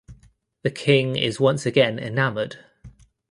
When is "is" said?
1.15-1.39